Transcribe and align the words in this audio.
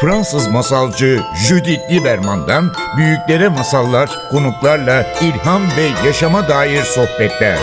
Fransız 0.00 0.48
masalcı 0.48 1.20
Judith 1.48 1.90
Lieberman'dan 1.90 2.72
büyüklere 2.96 3.48
masallar, 3.48 4.10
konuklarla 4.30 5.06
ilham 5.22 5.62
ve 5.62 6.06
yaşama 6.06 6.48
dair 6.48 6.82
sohbetler. 6.82 7.58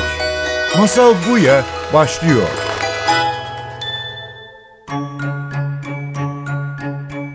Masal 0.77 1.13
Buya 1.29 1.63
başlıyor. 1.93 2.47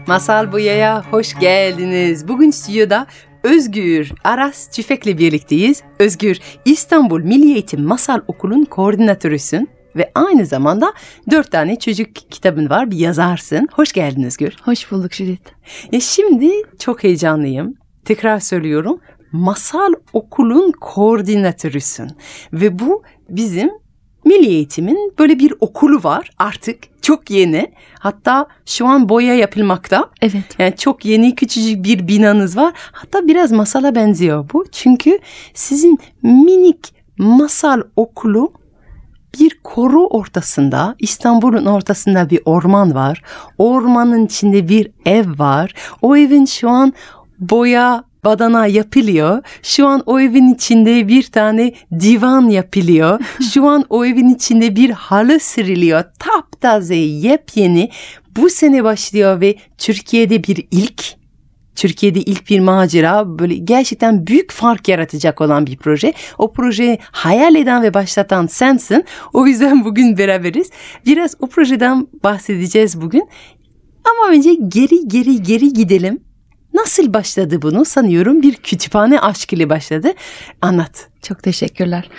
Masal 0.07 0.53
Buya'ya 0.53 1.05
hoş 1.11 1.39
geldiniz. 1.39 2.29
Bugün 2.29 2.51
stüdyoda 2.51 3.07
Özgür 3.43 4.13
Aras 4.25 4.71
Çifek'le 4.71 5.19
birlikteyiz. 5.19 5.83
Özgür, 5.99 6.39
İstanbul 6.65 7.21
Milli 7.21 7.53
Eğitim 7.53 7.83
Masal 7.83 8.21
Okulu'nun 8.27 8.65
koordinatörüsün 8.65 9.71
ve 9.97 10.11
aynı 10.15 10.47
zamanda 10.47 10.93
dört 11.31 11.51
tane 11.51 11.79
çocuk 11.79 12.15
kitabın 12.15 12.71
var, 12.71 12.91
bir 12.91 12.97
yazarsın. 12.97 13.69
Hoş 13.73 13.93
geldin 13.93 14.23
Özgür. 14.23 14.57
Hoş 14.63 14.91
bulduk 14.93 15.13
Judith. 15.13 15.51
Ya 15.93 16.01
şimdi 16.01 16.51
çok 16.79 17.05
heyecanlıyım. 17.05 17.75
Tekrar 18.05 18.41
söylüyorum. 18.41 19.01
Masal 19.33 19.93
Okul'un 20.13 20.73
koordinatörüsün 20.81 22.11
ve 22.53 22.79
bu 22.79 23.03
bizim 23.29 23.71
Milli 24.25 24.47
Eğitim'in 24.47 25.13
böyle 25.19 25.39
bir 25.39 25.55
okulu 25.61 26.05
var 26.05 26.31
artık 26.39 26.79
çok 27.03 27.31
yeni. 27.31 27.73
Hatta 27.99 28.47
şu 28.67 28.87
an 28.87 29.09
boya 29.09 29.35
yapılmakta. 29.35 30.11
Evet. 30.23 30.57
Yani 30.59 30.77
çok 30.77 31.05
yeni 31.05 31.35
küçücük 31.35 31.85
bir 31.85 32.09
binanız 32.09 32.57
var. 32.57 32.73
Hatta 32.93 33.29
biraz 33.29 33.53
masala 33.53 33.95
benziyor 33.95 34.51
bu. 34.53 34.65
Çünkü 34.73 35.19
sizin 35.55 35.99
minik 36.23 36.95
masal 37.19 37.83
okulu 37.97 38.53
bir 39.41 39.59
koru 39.65 40.07
ortasında, 40.07 40.95
İstanbul'un 40.99 41.67
ortasında 41.67 42.31
bir 42.31 42.41
orman 42.45 42.95
var. 42.95 43.23
Ormanın 43.59 44.27
içinde 44.27 44.69
bir 44.69 44.91
ev 45.07 45.39
var. 45.39 45.75
O 46.03 46.17
evin 46.17 46.45
şu 46.45 46.69
an 46.69 46.93
boya 47.39 48.05
badana 48.25 48.67
yapılıyor. 48.67 49.43
Şu 49.63 49.87
an 49.87 50.03
o 50.07 50.21
evin 50.21 50.55
içinde 50.55 51.09
bir 51.09 51.23
tane 51.23 51.75
divan 52.01 52.49
yapılıyor. 52.49 53.21
Şu 53.53 53.69
an 53.69 53.85
o 53.91 54.05
evin 54.05 54.35
içinde 54.35 54.77
bir 54.77 54.91
halı 54.91 55.41
seriliyor. 55.41 56.05
Taptaze, 56.19 56.95
yepyeni. 56.95 57.91
Bu 58.37 58.51
sene 58.51 58.85
başlıyor 58.85 59.41
ve 59.41 59.57
Türkiye'de 59.79 60.45
bir 60.45 60.67
ilk. 60.71 61.22
Türkiye'de 61.75 62.21
ilk 62.21 62.51
bir 62.51 62.61
macera 62.61 63.39
böyle 63.39 63.55
gerçekten 63.55 64.27
büyük 64.27 64.51
fark 64.53 64.89
yaratacak 64.89 65.41
olan 65.41 65.67
bir 65.67 65.77
proje. 65.77 66.13
O 66.39 66.53
projeyi 66.53 66.99
hayal 67.03 67.55
eden 67.55 67.83
ve 67.83 67.95
başlatan 67.95 68.47
sensin. 68.47 69.05
O 69.33 69.47
yüzden 69.47 69.85
bugün 69.85 70.19
beraberiz. 70.19 70.71
Biraz 71.07 71.35
o 71.41 71.47
projeden 71.47 72.07
bahsedeceğiz 72.25 73.01
bugün. 73.01 73.29
Ama 74.05 74.33
önce 74.33 74.55
geri 74.55 75.09
geri 75.09 75.43
geri 75.43 75.73
gidelim. 75.73 76.21
Nasıl 76.75 77.15
başladı 77.15 77.63
bunu? 77.63 77.85
Sanıyorum 77.85 78.43
bir 78.43 78.55
kütüphane 78.55 79.21
aşk 79.21 79.53
ile 79.53 79.71
başladı. 79.71 80.13
Anlat. 80.63 81.09
Çok 81.23 81.43
teşekkürler. 81.43 82.11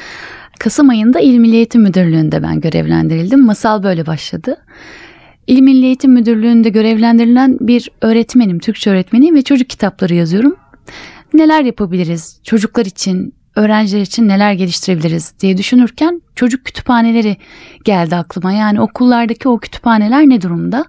Kasım 0.59 0.89
ayında 0.89 1.19
İl 1.19 1.37
Milli 1.37 1.55
Eğitim 1.55 1.81
Müdürlüğü'nde 1.81 2.43
ben 2.43 2.61
görevlendirildim. 2.61 3.45
Masal 3.45 3.83
böyle 3.83 4.05
başladı. 4.05 4.57
İl 5.47 5.61
Milli 5.61 5.85
Eğitim 5.85 6.11
Müdürlüğü'nde 6.11 6.69
görevlendirilen 6.69 7.57
bir 7.61 7.89
öğretmenim, 8.01 8.59
Türkçe 8.59 8.89
öğretmeniyim 8.89 9.35
ve 9.35 9.41
çocuk 9.41 9.69
kitapları 9.69 10.13
yazıyorum. 10.13 10.55
Neler 11.33 11.63
yapabiliriz 11.63 12.39
çocuklar 12.43 12.85
için, 12.85 13.33
öğrenciler 13.55 14.01
için 14.01 14.27
neler 14.27 14.53
geliştirebiliriz 14.53 15.33
diye 15.39 15.57
düşünürken 15.57 16.21
çocuk 16.35 16.65
kütüphaneleri 16.65 17.37
geldi 17.83 18.15
aklıma. 18.15 18.51
Yani 18.51 18.81
okullardaki 18.81 19.49
o 19.49 19.59
kütüphaneler 19.59 20.29
ne 20.29 20.41
durumda? 20.41 20.85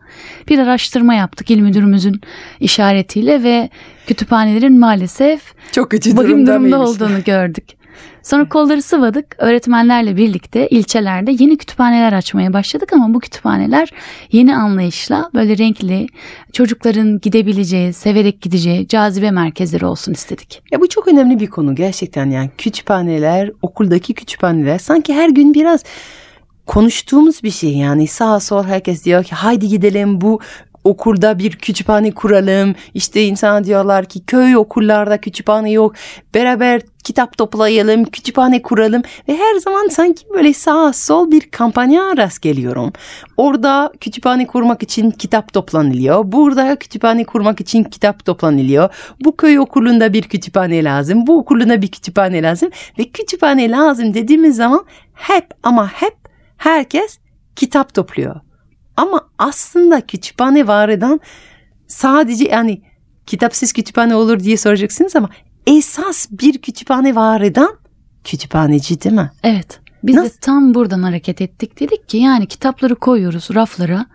Bir 0.49 0.59
araştırma 0.59 1.15
yaptık 1.15 1.51
il 1.51 1.61
müdürümüzün 1.61 2.21
işaretiyle 2.61 3.43
ve 3.43 3.71
kütüphanelerin 4.07 4.79
maalesef 4.79 5.41
çok 5.73 5.91
kötü 5.91 6.17
durumda, 6.17 6.29
durumda 6.29 6.53
durumda 6.53 6.81
olduğunu 6.81 7.25
gördük. 7.25 7.65
Sonra 8.25 8.49
kolları 8.49 8.83
sıvadık. 8.83 9.37
Öğretmenlerle 9.39 10.17
birlikte 10.17 10.69
ilçelerde 10.69 11.31
yeni 11.39 11.57
kütüphaneler 11.57 12.13
açmaya 12.13 12.53
başladık 12.53 12.93
ama 12.93 13.15
bu 13.15 13.21
kütüphaneler 13.21 13.91
yeni 14.33 14.57
anlayışla 14.57 15.31
böyle 15.35 15.59
renkli, 15.59 16.07
çocukların 16.53 17.21
gidebileceği, 17.21 17.93
severek 17.93 18.43
gideceği 18.43 18.89
cazibe 18.89 19.31
merkezleri 19.31 19.87
olsun 19.87 20.13
istedik. 20.13 20.63
Ya 20.71 20.81
bu 20.81 20.89
çok 20.89 21.09
önemli 21.09 21.41
bir 21.41 21.47
konu 21.47 21.75
gerçekten 21.75 22.31
yani 22.31 22.51
kütüphaneler, 22.59 23.51
okuldaki 23.63 24.15
kütüphaneler 24.15 24.79
sanki 24.79 25.15
her 25.15 25.29
gün 25.29 25.55
biraz 25.55 25.85
konuştuğumuz 26.67 27.43
bir 27.43 27.51
şey 27.51 27.77
yani 27.77 28.07
sağ 28.07 28.41
sol 28.41 28.65
herkes 28.65 29.05
diyor 29.05 29.25
ki 29.25 29.35
haydi 29.35 29.69
gidelim 29.69 30.21
bu 30.21 30.41
okulda 30.85 31.39
bir 31.39 31.53
kütüphane 31.53 32.11
kuralım. 32.11 32.75
İşte 32.95 33.23
insan 33.23 33.65
diyorlar 33.65 34.05
ki 34.05 34.25
köy 34.27 34.57
okullarda 34.57 35.21
kütüphane 35.21 35.71
yok. 35.71 35.95
Beraber 36.35 36.83
kitap 37.05 37.39
toplayalım, 37.39 38.05
kütüphane 38.05 38.63
kuralım 38.63 39.03
ve 39.29 39.37
her 39.37 39.55
zaman 39.55 39.89
sanki 39.89 40.25
böyle 40.35 40.53
sağ 40.53 40.93
sol 40.93 41.31
bir 41.31 41.51
kampanya 41.51 42.17
rast 42.17 42.43
geliyorum. 42.43 42.93
Orada 43.37 43.93
kütüphane 44.01 44.47
kurmak 44.47 44.83
için 44.83 45.11
kitap 45.11 45.53
toplanılıyor. 45.53 46.33
Burada 46.33 46.77
kütüphane 46.77 47.25
kurmak 47.25 47.61
için 47.61 47.85
kitap 47.85 48.25
toplanılıyor. 48.25 48.95
Bu 49.25 49.37
köy 49.37 49.59
okulunda 49.59 50.13
bir 50.13 50.23
kütüphane 50.23 50.85
lazım. 50.85 51.27
Bu 51.27 51.39
okulunda 51.39 51.83
bir 51.83 51.89
kütüphane 51.89 52.43
lazım 52.43 52.71
ve 52.99 53.05
kütüphane 53.05 53.71
lazım 53.71 54.15
dediğimiz 54.15 54.57
zaman 54.57 54.85
hep 55.15 55.47
ama 55.63 55.89
hep 55.89 56.17
herkes 56.57 57.19
kitap 57.57 57.95
topluyor. 57.95 58.44
Ama 58.97 59.29
aslında 59.39 60.01
kütüphane 60.01 60.67
var 60.67 60.89
eden 60.89 61.21
sadece 61.87 62.45
yani 62.45 62.83
kitapsız 63.27 63.73
kütüphane 63.73 64.15
olur 64.15 64.41
diye 64.41 64.57
soracaksınız 64.57 65.17
ama 65.17 65.29
esas 65.67 66.29
bir 66.31 66.59
kütüphane 66.59 67.15
var 67.15 67.41
eden 67.41 67.71
kütüphaneci 68.25 69.03
değil 69.03 69.15
mi? 69.15 69.31
Evet. 69.43 69.81
Biz 70.05 70.15
Nasıl? 70.15 70.31
de 70.31 70.39
tam 70.41 70.75
buradan 70.75 71.03
hareket 71.03 71.41
ettik. 71.41 71.81
Dedik 71.81 72.09
ki 72.09 72.17
yani 72.17 72.47
kitapları 72.47 72.95
koyuyoruz 72.95 73.49
raflara. 73.55 74.07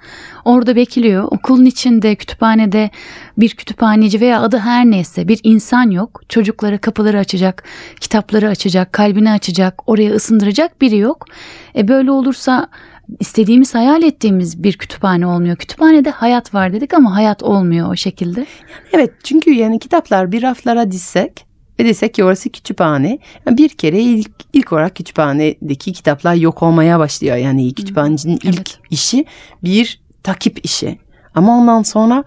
Orada 0.46 0.76
bekliyor. 0.76 1.24
Okulun 1.24 1.66
içinde 1.66 2.16
kütüphanede 2.16 2.90
bir 3.38 3.50
kütüphaneci 3.50 4.22
veya 4.22 4.42
adı 4.42 4.58
her 4.58 4.86
neyse 4.86 5.28
bir 5.28 5.40
insan 5.44 5.92
yok. 5.92 6.22
Çocuklara 6.30 6.78
kapıları 6.78 7.20
açacak, 7.20 7.64
kitapları 8.00 8.50
açacak, 8.50 8.94
kalbini 8.94 9.32
açacak, 9.32 9.90
oraya 9.90 10.14
ısındıracak 10.14 10.82
biri 10.82 10.98
yok. 10.98 11.26
E 11.76 11.88
böyle 11.88 12.12
olursa 12.12 12.68
istediğimiz 13.20 13.76
hayal 13.76 14.04
ettiğimiz 14.04 14.64
bir 14.64 14.74
kütüphane 14.74 15.28
olmuyor. 15.28 15.56
Kütüphanede 15.56 16.10
hayat 16.10 16.54
var 16.54 16.74
dedik 16.74 16.94
ama 16.94 17.16
hayat 17.16 17.44
olmuyor 17.44 17.92
o 17.92 17.96
şekilde. 17.96 18.46
Evet 18.94 19.12
çünkü 19.24 19.52
yani 19.52 19.80
kitaplar 19.80 20.32
bir 20.32 20.42
raflara 20.42 20.92
dizsek 20.92 21.46
ve 21.80 21.86
desek 21.86 22.14
ki 22.14 22.24
orası 22.24 22.50
kütüphane. 22.50 23.20
Bir 23.48 23.70
kere 23.70 24.00
ilk, 24.00 24.32
ilk 24.54 24.74
olarak 24.74 24.96
kütüphanedeki 24.96 25.94
kitaplar 25.94 26.36
yok 26.36 26.64
olmaya 26.64 27.00
başlıyor. 27.00 27.36
Yani 27.36 27.74
kütüphanecinin 27.74 28.40
evet. 28.46 28.56
ilk 28.56 28.70
işi 28.92 29.26
bir 29.64 30.02
takip 30.24 30.66
işi. 30.66 31.00
Ama 31.36 31.58
ondan 31.58 31.84
sonra 31.84 32.24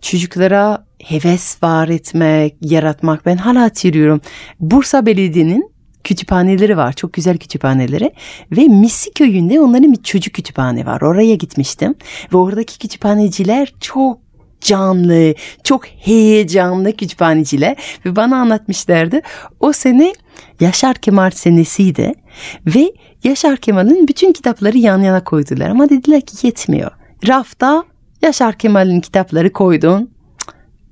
çocuklara 0.00 0.84
heves 1.04 1.62
var 1.62 1.88
etmek, 1.88 2.54
yaratmak. 2.60 3.26
Ben 3.26 3.36
hala 3.36 3.62
hatırlıyorum. 3.62 4.20
Bursa 4.60 5.06
Belediye'nin 5.06 5.70
kütüphaneleri 6.04 6.76
var. 6.76 6.92
Çok 6.92 7.12
güzel 7.12 7.38
kütüphaneleri. 7.38 8.12
Ve 8.52 8.64
Misi 8.64 9.12
köyünde 9.12 9.60
onların 9.60 9.92
bir 9.92 10.02
çocuk 10.02 10.34
kütüphane 10.34 10.86
var. 10.86 11.00
Oraya 11.00 11.34
gitmiştim. 11.34 11.94
Ve 12.32 12.36
oradaki 12.36 12.78
kütüphaneciler 12.78 13.72
çok 13.80 14.18
canlı, 14.60 15.34
çok 15.64 15.86
heyecanlı 15.86 16.92
kütüphaneciler 16.92 17.76
ve 18.06 18.16
bana 18.16 18.36
anlatmışlardı. 18.36 19.20
O 19.60 19.72
sene 19.72 20.12
Yaşar 20.60 20.96
Kemal 20.96 21.30
senesiydi 21.30 22.14
ve 22.66 22.92
Yaşar 23.24 23.56
Kemal'in 23.56 24.08
bütün 24.08 24.32
kitapları 24.32 24.78
yan 24.78 25.02
yana 25.02 25.24
koydular 25.24 25.70
ama 25.70 25.88
dediler 25.88 26.20
ki 26.20 26.46
yetmiyor. 26.46 26.90
Rafta 27.28 27.84
Yaşar 28.22 28.58
Kemal'in 28.58 29.00
kitapları 29.00 29.52
koydun 29.52 30.10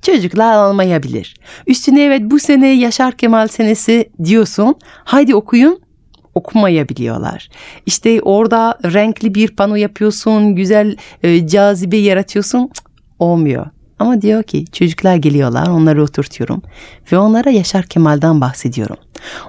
çocuklar 0.06 0.52
almayabilir. 0.52 1.34
Üstüne 1.66 2.02
evet 2.02 2.22
bu 2.24 2.38
sene 2.38 2.68
Yaşar 2.68 3.16
Kemal 3.16 3.48
senesi 3.48 4.10
diyorsun. 4.24 4.74
Haydi 5.04 5.34
okuyun 5.34 5.80
okumayabiliyorlar. 6.34 7.48
İşte 7.86 8.20
orada 8.22 8.78
renkli 8.84 9.34
bir 9.34 9.48
pano 9.48 9.74
yapıyorsun, 9.74 10.54
güzel 10.54 10.96
e, 11.22 11.48
cazibe 11.48 11.96
yaratıyorsun. 11.96 12.70
Cık, 12.74 12.86
olmuyor. 13.18 13.66
Ama 13.98 14.22
diyor 14.22 14.42
ki 14.42 14.64
çocuklar 14.72 15.16
geliyorlar 15.16 15.66
onları 15.66 16.02
oturtuyorum 16.02 16.62
ve 17.12 17.18
onlara 17.18 17.50
Yaşar 17.50 17.84
Kemal'den 17.84 18.40
bahsediyorum. 18.40 18.96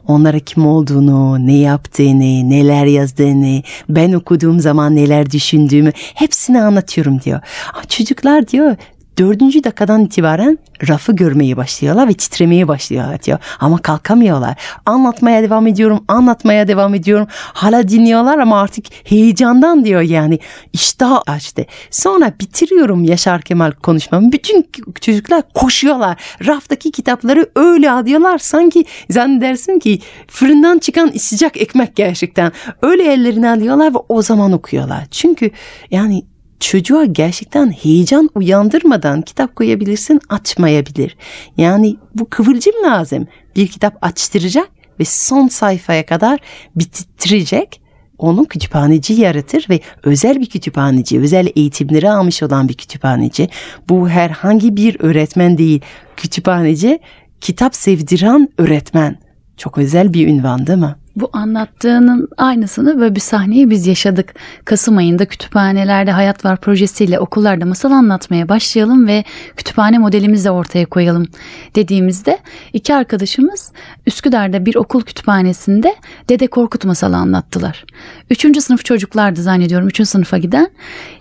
Onlara 0.07 0.39
kim 0.39 0.67
olduğunu, 0.67 1.47
ne 1.47 1.57
yaptığını, 1.57 2.49
neler 2.49 2.85
yazdığını, 2.85 3.61
ben 3.89 4.13
okuduğum 4.13 4.59
zaman 4.59 4.95
neler 4.95 5.31
düşündüğümü 5.31 5.91
hepsini 5.95 6.61
anlatıyorum 6.61 7.21
diyor. 7.21 7.39
Çocuklar 7.87 8.47
diyor 8.47 8.75
dördüncü 9.17 9.63
dakikadan 9.63 10.05
itibaren 10.05 10.57
rafı 10.87 11.15
görmeye 11.15 11.57
başlıyorlar 11.57 12.07
ve 12.07 12.13
titremeye 12.13 12.67
başlıyorlar 12.67 13.23
diyor. 13.23 13.39
Ama 13.59 13.77
kalkamıyorlar. 13.77 14.55
Anlatmaya 14.85 15.43
devam 15.43 15.67
ediyorum, 15.67 16.03
anlatmaya 16.07 16.67
devam 16.67 16.95
ediyorum. 16.95 17.27
Hala 17.31 17.87
dinliyorlar 17.87 18.37
ama 18.37 18.61
artık 18.61 18.85
heyecandan 19.03 19.85
diyor 19.85 20.01
yani. 20.01 20.39
İştah 20.73 21.21
açtı. 21.27 21.65
Sonra 21.91 22.33
bitiriyorum 22.39 23.03
Yaşar 23.03 23.41
Kemal 23.41 23.71
konuşmamı. 23.71 24.31
Bütün 24.31 24.69
çocuklar 25.01 25.43
koşuyorlar. 25.53 26.17
Raftaki 26.45 26.91
kitapları 26.91 27.49
öyle 27.55 27.91
alıyorlar. 27.91 28.37
Sanki 28.37 28.85
zannedersin 29.09 29.79
ki 29.79 29.99
fırından 30.27 30.79
çıkan 30.79 31.11
sıcak 31.17 31.57
ekmek 31.57 31.95
gerçekten. 31.95 32.51
Öyle 32.81 33.13
ellerine 33.13 33.49
alıyorlar 33.49 33.93
ve 33.93 33.97
o 34.09 34.21
zaman 34.21 34.51
okuyorlar. 34.51 35.07
Çünkü 35.11 35.51
yani 35.91 36.23
çocuğa 36.59 37.05
gerçekten 37.05 37.71
heyecan 37.71 38.29
uyandırmadan 38.35 39.21
kitap 39.21 39.55
koyabilirsin 39.55 40.19
açmayabilir. 40.29 41.17
Yani 41.57 41.95
bu 42.15 42.29
kıvılcım 42.29 42.73
lazım. 42.83 43.27
Bir 43.55 43.67
kitap 43.67 43.97
açtıracak 44.01 44.69
ve 44.99 45.05
son 45.05 45.47
sayfaya 45.47 46.05
kadar 46.05 46.39
bitirecek. 46.75 47.81
Onu 48.17 48.45
kütüphaneci 48.45 49.13
yaratır 49.13 49.65
ve 49.69 49.79
özel 50.03 50.41
bir 50.41 50.45
kütüphaneci, 50.45 51.19
özel 51.19 51.47
eğitimleri 51.55 52.09
almış 52.09 52.43
olan 52.43 52.69
bir 52.69 52.73
kütüphaneci. 52.73 53.49
Bu 53.89 54.09
herhangi 54.09 54.75
bir 54.75 54.99
öğretmen 54.99 55.57
değil. 55.57 55.81
Kütüphaneci 56.17 56.99
kitap 57.41 57.75
sevdiren 57.75 58.49
öğretmen. 58.57 59.19
Çok 59.57 59.77
özel 59.77 60.13
bir 60.13 60.27
ünvan 60.27 60.67
değil 60.67 60.79
mi? 60.79 60.95
Bu 61.17 61.29
anlattığının 61.33 62.27
aynısını 62.37 62.99
böyle 62.99 63.15
bir 63.15 63.19
sahneyi 63.19 63.69
biz 63.69 63.87
yaşadık. 63.87 64.35
Kasım 64.65 64.97
ayında 64.97 65.25
kütüphanelerde 65.25 66.11
Hayat 66.11 66.45
Var 66.45 66.57
projesiyle 66.57 67.19
okullarda 67.19 67.65
masal 67.65 67.91
anlatmaya 67.91 68.49
başlayalım 68.49 69.07
ve 69.07 69.23
kütüphane 69.55 69.97
modelimizi 69.97 70.45
de 70.45 70.51
ortaya 70.51 70.85
koyalım 70.85 71.27
dediğimizde 71.75 72.39
iki 72.73 72.95
arkadaşımız 72.95 73.71
Üsküdar'da 74.05 74.65
bir 74.65 74.75
okul 74.75 75.01
kütüphanesinde 75.01 75.95
Dede 76.29 76.47
Korkut 76.47 76.85
masalı 76.85 77.15
anlattılar. 77.15 77.85
Üçüncü 78.29 78.61
sınıf 78.61 78.85
çocuklardı 78.85 79.41
zannediyorum 79.41 79.87
üçüncü 79.87 80.09
sınıfa 80.09 80.37
giden. 80.37 80.69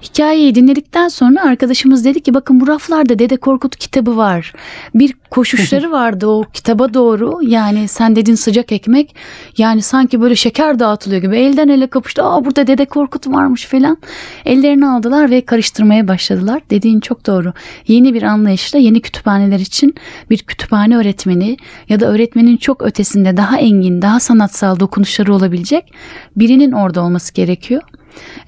Hikayeyi 0.03 0.55
dinledikten 0.55 1.09
sonra 1.09 1.43
arkadaşımız 1.43 2.05
dedi 2.05 2.21
ki 2.21 2.35
bakın 2.35 2.61
bu 2.61 2.67
raflarda 2.67 3.19
Dede 3.19 3.37
Korkut 3.37 3.77
kitabı 3.77 4.17
var. 4.17 4.53
Bir 4.95 5.15
koşuşları 5.31 5.91
vardı 5.91 6.27
o 6.27 6.45
kitaba 6.53 6.95
doğru 6.95 7.39
yani 7.43 7.89
sen 7.89 8.17
dedin 8.17 8.35
sıcak 8.35 8.73
ekmek 8.73 9.15
yani 9.59 9.83
sanki 9.87 10.21
böyle 10.21 10.37
şeker 10.37 10.79
dağıtılıyor 10.79 11.23
gibi 11.23 11.37
elden 11.37 11.69
ele 11.69 11.87
kapıştı. 11.87 12.25
Aa 12.25 12.45
burada 12.45 12.67
Dede 12.67 12.85
Korkut 12.85 13.27
varmış 13.27 13.67
falan. 13.67 13.99
Ellerini 14.45 14.87
aldılar 14.87 15.31
ve 15.31 15.41
karıştırmaya 15.41 16.09
başladılar. 16.09 16.63
Dediğin 16.71 17.01
çok 17.01 17.27
doğru. 17.27 17.53
Yeni 17.89 18.15
bir 18.15 18.23
anlayışla 18.23 18.79
yeni 18.79 19.01
kütüphaneler 19.01 19.59
için 19.59 19.95
bir 20.31 20.39
kütüphane 20.39 20.97
öğretmeni 20.97 21.57
ya 21.89 22.01
da 22.01 22.07
öğretmenin 22.07 22.57
çok 22.57 22.83
ötesinde 22.83 23.37
daha 23.37 23.59
engin, 23.59 24.03
daha 24.03 24.21
sanatsal 24.21 24.81
dokunuşları 24.81 25.35
olabilecek 25.35 25.93
birinin 26.37 26.73
orada 26.73 27.03
olması 27.03 27.35
gerekiyor. 27.35 27.83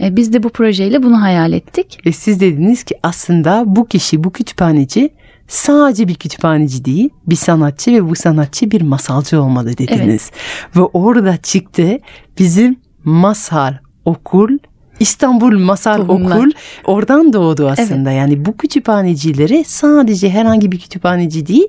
E, 0.00 0.16
biz 0.16 0.32
de 0.32 0.42
bu 0.42 0.48
projeyle 0.48 1.02
bunu 1.02 1.22
hayal 1.22 1.52
ettik. 1.52 1.98
Ve 2.06 2.12
siz 2.12 2.40
dediniz 2.40 2.84
ki 2.84 2.94
aslında 3.02 3.62
bu 3.66 3.86
kişi, 3.86 4.24
bu 4.24 4.32
kütüphaneci 4.32 5.10
sadece 5.48 6.08
bir 6.08 6.14
kütüphaneci 6.14 6.84
değil, 6.84 7.10
bir 7.26 7.36
sanatçı 7.36 7.92
ve 7.92 8.08
bu 8.10 8.14
sanatçı 8.14 8.70
bir 8.70 8.80
masalcı 8.82 9.42
olmalı 9.42 9.78
dediniz. 9.78 10.30
Evet. 10.32 10.76
Ve 10.76 10.80
orada 10.82 11.36
çıktı 11.36 11.98
bizim 12.38 12.76
masal 13.04 13.74
okul 14.04 14.58
İstanbul 15.00 15.58
Masal 15.58 15.96
Tohumlar. 15.96 16.38
Okul 16.38 16.50
oradan 16.84 17.32
doğdu 17.32 17.68
aslında. 17.68 18.10
Evet. 18.10 18.20
Yani 18.20 18.44
bu 18.44 18.56
kütüphanecileri 18.56 19.64
sadece 19.66 20.30
herhangi 20.30 20.72
bir 20.72 20.78
kütüphaneci 20.78 21.46
değil, 21.46 21.68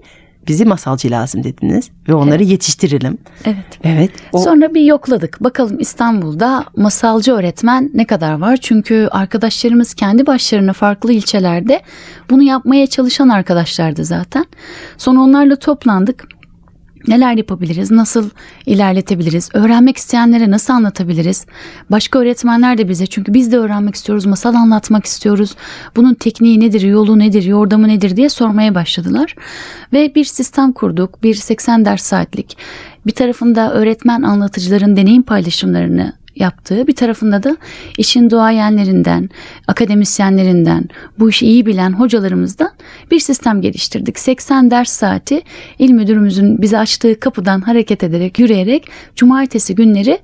bizi 0.50 0.66
masalcı 0.66 1.12
lazım 1.12 1.44
dediniz 1.44 1.90
ve 2.08 2.14
onları 2.14 2.44
evet. 2.44 2.52
yetiştirelim. 2.52 3.18
Evet. 3.46 3.80
Evet. 3.84 4.12
O... 4.34 4.40
Sonra 4.40 4.74
bir 4.74 4.82
yokladık. 4.82 5.44
Bakalım 5.44 5.80
İstanbul'da 5.80 6.66
masalcı 6.76 7.34
öğretmen 7.34 7.92
ne 7.94 8.06
kadar 8.06 8.34
var? 8.34 8.58
Çünkü 8.58 9.08
arkadaşlarımız 9.12 9.94
kendi 9.94 10.28
başlarına 10.28 10.74
farklı 10.74 11.14
ilçelerde 11.14 11.82
bunu 12.30 12.44
yapmaya 12.44 12.88
çalışan 12.88 13.30
arkadaşlardı 13.30 14.06
zaten. 14.06 14.46
Sonra 14.98 15.20
onlarla 15.20 15.56
toplandık. 15.56 16.39
Neler 17.08 17.38
yapabiliriz? 17.38 17.92
Nasıl 17.92 18.30
ilerletebiliriz? 18.66 19.50
Öğrenmek 19.54 19.98
isteyenlere 19.98 20.52
nasıl 20.52 20.74
anlatabiliriz? 20.74 21.46
Başka 21.92 22.20
öğretmenler 22.20 22.78
de 22.78 22.90
bize 22.90 23.06
çünkü 23.06 23.34
biz 23.34 23.52
de 23.52 23.58
öğrenmek 23.58 23.96
istiyoruz, 23.96 24.26
masal 24.26 24.56
anlatmak 24.56 25.06
istiyoruz. 25.06 25.56
Bunun 25.96 26.14
tekniği 26.14 26.60
nedir, 26.60 26.82
yolu 26.82 27.20
nedir, 27.20 27.44
yordamı 27.44 27.88
nedir 27.88 28.16
diye 28.16 28.30
sormaya 28.30 28.76
başladılar. 28.76 29.36
Ve 29.94 30.16
bir 30.16 30.26
sistem 30.26 30.72
kurduk. 30.72 31.24
Bir 31.24 31.36
80 31.36 31.86
ders 31.86 32.04
saatlik. 32.04 32.58
Bir 33.06 33.12
tarafında 33.12 33.74
öğretmen 33.74 34.22
anlatıcıların 34.22 34.98
deneyim 34.98 35.24
paylaşımlarını 35.24 36.14
yaptığı 36.40 36.88
bir 36.88 36.96
tarafında 36.96 37.44
da 37.44 37.58
işin 37.98 38.30
duayenlerinden, 38.30 39.30
akademisyenlerinden, 39.68 40.90
bu 41.20 41.30
işi 41.30 41.46
iyi 41.46 41.66
bilen 41.66 41.92
hocalarımızdan 41.92 42.72
bir 43.12 43.20
sistem 43.20 43.62
geliştirdik. 43.62 44.20
80 44.20 44.72
ders 44.72 44.92
saati 44.92 45.42
il 45.80 45.92
müdürümüzün 45.92 46.62
bize 46.62 46.78
açtığı 46.78 47.20
kapıdan 47.20 47.62
hareket 47.62 48.04
ederek, 48.04 48.40
yürüyerek 48.40 48.88
cumartesi 49.16 49.76
günleri 49.76 50.20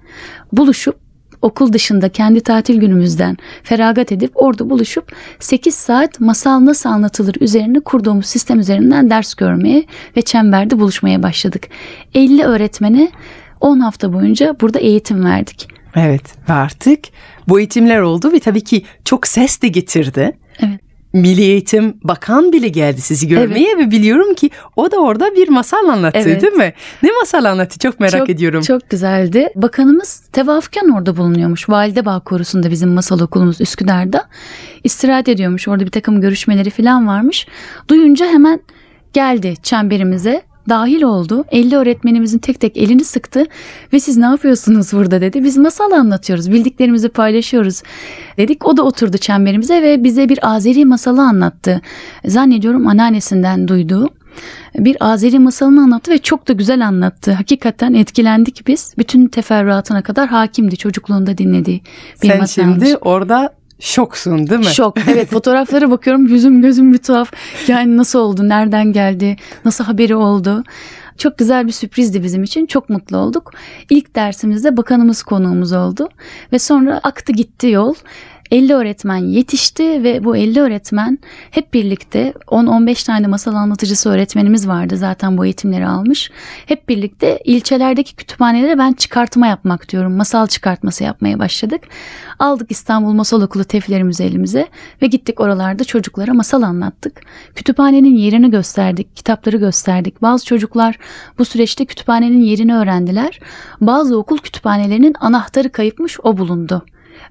buluşup 0.52 1.06
okul 1.42 1.74
dışında 1.74 2.10
kendi 2.10 2.42
tatil 2.42 2.80
günümüzden 2.80 3.38
feragat 3.64 4.12
edip 4.12 4.32
orada 4.36 4.70
buluşup 4.70 5.12
8 5.40 5.76
saat 5.76 6.20
masal 6.20 6.66
nasıl 6.66 6.90
anlatılır 6.90 7.36
üzerine 7.40 7.80
kurduğumuz 7.80 8.26
sistem 8.26 8.60
üzerinden 8.60 9.10
ders 9.10 9.34
görmeye 9.34 9.84
ve 10.18 10.22
çemberde 10.22 10.80
buluşmaya 10.80 11.24
başladık. 11.24 11.68
50 12.14 12.44
öğretmene 12.44 13.12
10 13.62 13.80
hafta 13.80 14.14
boyunca 14.14 14.56
burada 14.62 14.80
eğitim 14.80 15.26
verdik. 15.26 15.75
Evet 15.96 16.50
ve 16.50 16.54
artık 16.54 17.00
bu 17.48 17.60
eğitimler 17.60 18.00
oldu 18.00 18.32
ve 18.32 18.40
tabii 18.40 18.64
ki 18.64 18.86
çok 19.06 19.28
ses 19.28 19.62
de 19.62 19.68
getirdi. 19.68 20.38
Evet. 20.60 20.80
Milli 21.14 21.42
Eğitim 21.42 21.98
Bakan 22.04 22.54
bile 22.54 22.68
geldi 22.68 23.02
sizi 23.02 23.28
görmeye 23.28 23.70
evet. 23.70 23.88
ve 23.88 23.92
biliyorum 23.92 24.34
ki 24.34 24.50
o 24.76 24.92
da 24.92 24.98
orada 24.98 25.36
bir 25.36 25.50
masal 25.50 25.88
anlattı 25.88 26.20
evet. 26.20 26.42
değil 26.42 26.54
mi? 26.54 26.74
Ne 27.04 27.10
masal 27.20 27.46
anlattı 27.46 27.80
çok 27.80 28.00
merak 28.00 28.20
çok, 28.20 28.30
ediyorum. 28.30 28.62
Çok 28.62 28.90
güzeldi. 28.90 29.50
Bakanımız 29.56 30.20
tevafken 30.32 30.90
orada 30.90 31.18
bulunuyormuş. 31.18 31.70
Valide 31.70 32.06
Bağ 32.06 32.20
Korusu'nda 32.20 32.72
bizim 32.72 32.90
masal 32.90 33.20
okulumuz 33.20 33.62
Üsküdar'da. 33.62 34.30
İstirahat 34.84 35.30
ediyormuş. 35.30 35.68
Orada 35.68 35.86
bir 35.86 35.92
takım 35.92 36.22
görüşmeleri 36.22 36.70
falan 36.70 37.08
varmış. 37.08 37.48
Duyunca 37.88 38.26
hemen 38.26 38.60
geldi 39.14 39.54
çemberimize 39.64 40.42
dahil 40.70 41.02
oldu. 41.02 41.46
50 41.52 41.78
öğretmenimizin 41.78 42.40
tek 42.40 42.60
tek 42.60 42.78
elini 42.78 43.04
sıktı 43.04 43.46
ve 43.94 44.00
siz 44.00 44.18
ne 44.18 44.26
yapıyorsunuz 44.26 44.94
burada 44.94 45.22
dedi. 45.22 45.44
Biz 45.44 45.58
masal 45.58 45.92
anlatıyoruz, 45.92 46.52
bildiklerimizi 46.52 47.10
paylaşıyoruz 47.10 47.82
dedik. 48.38 48.66
O 48.66 48.78
da 48.78 48.84
oturdu 48.84 49.18
çemberimize 49.18 49.82
ve 49.82 50.04
bize 50.04 50.30
bir 50.30 50.40
Azeri 50.42 50.86
masalı 50.86 51.22
anlattı. 51.22 51.82
Zannediyorum 52.26 52.88
anneannesinden 52.88 53.68
duyduğu 53.68 54.10
bir 54.76 54.98
Azeri 55.00 55.40
masalını 55.40 55.82
anlattı 55.82 56.12
ve 56.12 56.18
çok 56.18 56.48
da 56.48 56.54
güzel 56.54 56.88
anlattı. 56.88 57.32
Hakikaten 57.32 57.94
etkilendik 57.94 58.68
biz. 58.68 58.94
Bütün 58.98 59.28
teferruatına 59.28 60.02
kadar 60.02 60.28
hakimdi 60.28 60.78
çocukluğunda 60.78 61.38
dinlediği 61.38 61.82
bir 62.24 62.28
Sen 62.28 62.40
masalmış. 62.40 62.74
şimdi 62.84 62.98
orada 62.98 63.54
Şoksun 63.80 64.50
değil 64.50 64.60
mi? 64.60 64.66
Şok. 64.66 64.98
Evet 65.10 65.30
fotoğraflara 65.30 65.92
bakıyorum 65.92 66.28
yüzüm 66.28 66.62
gözüm 66.62 66.94
bir 66.94 66.98
tuhaf. 66.98 67.32
Yani 67.68 67.98
nasıl 67.98 68.20
oldu? 68.20 68.50
Nereden 68.50 68.92
geldi? 68.94 69.36
Nasıl 69.66 69.84
haberi 69.84 70.16
oldu? 70.16 70.64
Çok 71.18 71.38
güzel 71.38 71.68
bir 71.68 71.72
sürprizdi 71.72 72.24
bizim 72.24 72.44
için. 72.44 72.66
Çok 72.66 72.90
mutlu 72.90 73.18
olduk. 73.18 73.52
İlk 73.90 74.16
dersimizde 74.16 74.78
bakanımız 74.78 75.24
konuğumuz 75.24 75.74
oldu. 75.74 76.10
Ve 76.54 76.60
sonra 76.60 77.00
aktı 77.04 77.32
gitti 77.34 77.68
yol. 77.68 77.94
50 78.52 78.74
öğretmen 78.74 79.18
yetişti 79.18 80.04
ve 80.04 80.24
bu 80.24 80.38
50 80.38 80.62
öğretmen 80.62 81.20
hep 81.52 81.74
birlikte 81.74 82.34
10-15 82.48 83.06
tane 83.06 83.28
masal 83.28 83.56
anlatıcısı 83.56 84.10
öğretmenimiz 84.10 84.68
vardı 84.68 84.98
zaten 84.98 85.38
bu 85.38 85.46
eğitimleri 85.46 85.88
almış. 85.88 86.32
Hep 86.66 86.90
birlikte 86.90 87.40
ilçelerdeki 87.46 88.16
kütüphanelere 88.16 88.78
ben 88.78 88.94
çıkartma 88.94 89.48
yapmak 89.48 89.90
diyorum. 89.90 90.14
Masal 90.14 90.48
çıkartması 90.48 91.04
yapmaya 91.04 91.40
başladık. 91.40 91.82
Aldık 92.40 92.72
İstanbul 92.72 93.14
Masal 93.14 93.42
Okulu 93.42 93.64
teflerimizi 93.64 94.24
elimize 94.24 94.68
ve 95.02 95.08
gittik 95.08 95.40
oralarda 95.40 95.84
çocuklara 95.84 96.34
masal 96.34 96.62
anlattık. 96.62 97.22
Kütüphanenin 97.56 98.16
yerini 98.16 98.52
gösterdik, 98.52 99.16
kitapları 99.16 99.58
gösterdik. 99.58 100.22
Bazı 100.22 100.46
çocuklar 100.46 101.00
bu 101.38 101.46
süreçte 101.46 101.86
kütüphanenin 101.86 102.42
yerini 102.42 102.76
öğrendiler. 102.76 103.40
Bazı 103.82 104.18
okul 104.18 104.38
kütüphanelerinin 104.38 105.16
anahtarı 105.20 105.72
kayıpmış 105.72 106.20
o 106.24 106.38
bulundu. 106.38 106.86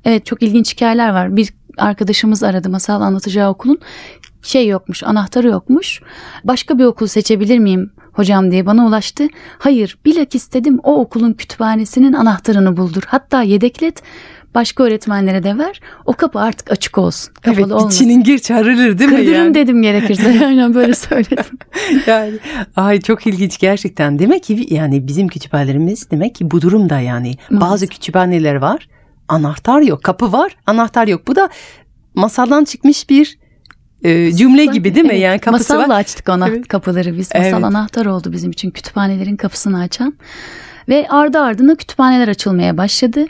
Evet 0.05 0.26
çok 0.26 0.43
ilginç 0.43 0.73
hikayeler 0.75 1.11
var. 1.11 1.37
Bir 1.37 1.49
arkadaşımız 1.79 2.43
aradı 2.43 2.69
masal 2.71 3.00
anlatacağı 3.00 3.50
okulun. 3.50 3.79
Şey 4.43 4.69
yokmuş, 4.69 5.03
anahtarı 5.03 5.49
yokmuş. 5.49 6.00
Başka 6.45 6.79
bir 6.79 6.85
okul 6.85 7.07
seçebilir 7.07 7.59
miyim 7.59 7.93
hocam 8.12 8.50
diye 8.50 8.67
bana 8.67 8.87
ulaştı. 8.87 9.26
Hayır, 9.59 9.99
bilak 10.05 10.35
istedim 10.35 10.81
o 10.83 11.00
okulun 11.00 11.33
kütüphanesinin 11.33 12.12
anahtarını 12.12 12.76
buldur. 12.76 13.03
Hatta 13.07 13.43
yedeklet 13.43 14.03
başka 14.55 14.83
öğretmenlere 14.85 15.43
de 15.43 15.59
ver. 15.59 15.81
O 16.07 16.12
kapı 16.12 16.38
artık 16.41 16.71
açık 16.71 16.99
olsun. 16.99 17.35
Kapalı 17.35 17.55
evet 17.61 17.73
olmasın. 17.73 17.88
içinin 17.88 18.23
gir 18.23 18.38
çağrılır 18.38 18.99
değil 18.99 19.11
mi 19.11 19.17
Kırdırın 19.17 19.35
yani? 19.35 19.55
dedim 19.55 19.83
gerekirse. 19.83 20.47
Aynen 20.47 20.75
böyle 20.75 20.95
söyledim. 20.95 21.59
yani 22.07 22.33
ay 22.76 23.00
çok 23.00 23.26
ilginç 23.26 23.59
gerçekten. 23.59 24.19
Demek 24.19 24.43
ki 24.45 24.67
yani 24.71 25.07
bizim 25.07 25.29
kütüphanelerimiz 25.29 26.11
demek 26.11 26.35
ki 26.35 26.50
bu 26.50 26.61
durumda 26.62 27.00
yani. 27.00 27.35
Bazı 27.50 27.61
Maalesef. 27.61 27.91
kütüphaneler 27.91 28.55
var. 28.55 28.88
Anahtar 29.28 29.81
yok. 29.81 30.02
Kapı 30.02 30.33
var. 30.33 30.57
Anahtar 30.66 31.07
yok. 31.09 31.26
Bu 31.26 31.37
da 31.37 31.49
masaldan 32.14 32.64
çıkmış 32.64 33.11
bir 33.11 33.38
e, 34.02 34.33
cümle 34.33 34.64
gibi 34.64 34.95
değil 34.95 35.07
mi? 35.07 35.12
Evet, 35.12 35.23
Yani 35.23 35.38
kapısı 35.38 35.75
Masalla 35.75 35.95
var. 35.95 36.00
açtık 36.00 36.28
ana 36.28 36.49
Evet. 36.49 36.69
kapıları 36.69 37.19
biz. 37.19 37.35
Masal 37.35 37.45
Evet. 37.49 37.64
anahtar 37.64 38.07
oldu 38.07 38.33
bizim 38.33 38.50
için 38.50 38.71
kütüphanelerin 38.71 39.37
kapısını 39.37 39.81
açan. 39.81 40.14
Ve 40.88 41.07
ardı 41.09 41.38
ardına 41.40 41.75
kütüphaneler 41.75 42.28
açılmaya 42.28 42.76
başladı. 42.76 43.26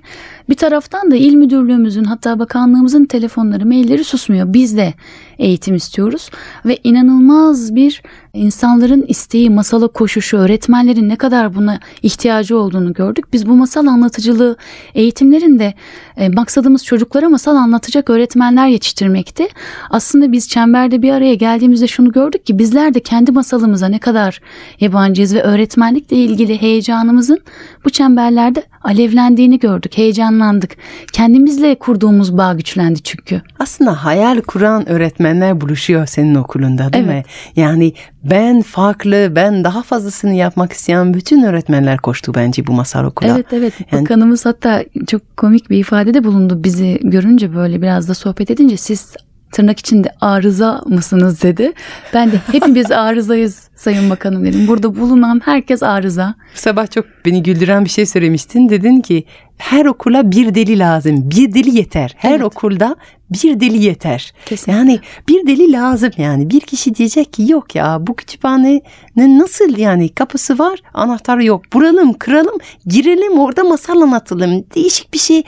Bir 0.48 0.54
taraftan 0.54 1.10
da 1.10 1.16
il 1.16 1.34
müdürlüğümüzün 1.34 2.04
hatta 2.04 2.38
bakanlığımızın 2.38 3.04
telefonları, 3.04 3.66
mailleri 3.66 4.04
susmuyor. 4.04 4.52
Biz 4.52 4.76
de 4.76 4.94
eğitim 5.38 5.74
istiyoruz 5.74 6.30
ve 6.64 6.78
inanılmaz 6.84 7.74
bir 7.74 8.02
insanların 8.34 9.04
isteği, 9.08 9.50
masala 9.50 9.88
koşuşu, 9.88 10.36
öğretmenlerin 10.36 11.08
ne 11.08 11.16
kadar 11.16 11.54
buna 11.54 11.80
ihtiyacı 12.02 12.58
olduğunu 12.58 12.92
gördük. 12.92 13.24
Biz 13.32 13.48
bu 13.48 13.54
masal 13.54 13.86
anlatıcılığı 13.86 14.56
eğitimlerinde 14.94 15.74
e, 16.16 16.28
maksadımız 16.28 16.84
çocuklara 16.84 17.28
masal 17.28 17.56
anlatacak 17.56 18.10
öğretmenler 18.10 18.68
yetiştirmekti. 18.68 19.48
Aslında 19.90 20.32
biz 20.32 20.48
çemberde 20.48 21.02
bir 21.02 21.10
araya 21.10 21.34
geldiğimizde 21.34 21.86
şunu 21.86 22.12
gördük 22.12 22.46
ki 22.46 22.58
bizler 22.58 22.94
de 22.94 23.00
kendi 23.00 23.32
masalımıza 23.32 23.88
ne 23.88 23.98
kadar 23.98 24.40
yabancıyız 24.80 25.34
ve 25.34 25.42
öğretmenlikle 25.42 26.16
ilgili 26.16 26.62
heyecanımızın 26.62 27.38
bu 27.84 27.90
çemberlerde 27.90 28.62
alevlendiğini 28.82 29.58
gördük, 29.58 29.98
heyecanlandık. 30.34 30.76
Kendimizle 31.12 31.74
kurduğumuz 31.74 32.36
bağ 32.38 32.54
güçlendi 32.54 33.02
çünkü. 33.02 33.42
Aslında 33.58 34.04
hayal 34.04 34.40
kuran 34.40 34.88
öğretmenler 34.88 35.60
buluşuyor 35.60 36.06
senin 36.06 36.34
okulunda 36.34 36.92
değil 36.92 37.06
mi? 37.06 37.12
Evet. 37.12 37.26
Yani 37.56 37.92
ben 38.24 38.62
farklı, 38.62 39.32
ben 39.36 39.64
daha 39.64 39.82
fazlasını 39.82 40.34
yapmak 40.34 40.72
isteyen 40.72 41.14
bütün 41.14 41.42
öğretmenler 41.42 41.98
koştu 41.98 42.32
bence 42.34 42.66
bu 42.66 42.72
masal 42.72 43.04
okula. 43.04 43.28
Evet 43.28 43.46
evet 43.52 43.72
Yani- 43.92 44.02
bakanımız 44.02 44.46
hatta 44.46 44.84
çok 45.06 45.36
komik 45.36 45.70
bir 45.70 45.78
ifadede 45.78 46.24
bulundu 46.24 46.64
bizi 46.64 46.98
görünce 47.02 47.54
böyle 47.54 47.82
biraz 47.82 48.08
da 48.08 48.14
sohbet 48.14 48.50
edince 48.50 48.76
siz 48.76 49.14
tırnak 49.54 49.78
içinde 49.78 50.10
arıza 50.20 50.82
mısınız 50.86 51.42
dedi. 51.42 51.72
Ben 52.14 52.32
de 52.32 52.40
hepimiz 52.52 52.90
arızayız 52.90 53.68
sayın 53.76 54.10
bakanım 54.10 54.44
dedim. 54.44 54.68
Burada 54.68 54.96
bulunan 54.96 55.40
herkes 55.44 55.82
arıza. 55.82 56.34
Bu 56.54 56.58
sabah 56.58 56.90
çok 56.90 57.04
beni 57.24 57.42
güldüren 57.42 57.84
bir 57.84 57.90
şey 57.90 58.06
söylemiştin. 58.06 58.68
Dedin 58.68 59.00
ki 59.00 59.24
her 59.58 59.86
okula 59.86 60.30
bir 60.30 60.54
deli 60.54 60.78
lazım. 60.78 61.30
Bir 61.30 61.54
deli 61.54 61.76
yeter. 61.76 62.14
Her 62.16 62.30
Evet. 62.30 62.44
okulda 62.44 62.96
bir 63.30 63.60
deli 63.60 63.82
yeter. 63.84 64.32
Kesinlikle. 64.46 64.78
Yani 64.78 65.00
bir 65.28 65.46
deli 65.46 65.72
lazım 65.72 66.10
yani. 66.16 66.50
Bir 66.50 66.60
kişi 66.60 66.94
diyecek 66.94 67.32
ki 67.32 67.52
yok 67.52 67.74
ya 67.74 67.98
bu 68.06 68.16
kütüphanenin 68.16 69.38
nasıl 69.38 69.78
yani 69.78 70.08
kapısı 70.08 70.58
var 70.58 70.80
anahtarı 70.94 71.44
yok. 71.44 71.62
Buralım 71.72 72.12
kıralım 72.12 72.58
girelim 72.86 73.38
orada 73.38 73.64
masal 73.64 74.00
anlatalım. 74.00 74.64
Değişik 74.74 75.14
bir 75.14 75.18
şey 75.18 75.42